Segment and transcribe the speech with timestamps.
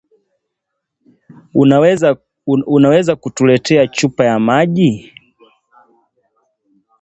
[2.67, 5.13] Unaweza kutuletea chupa ya maji?